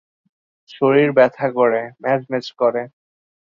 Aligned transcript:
শরীর 0.69 1.09
ব্যথা 1.11 1.47
করে, 1.51 1.81
ম্যাজম্যাজ 2.03 2.45
করে। 2.51 2.81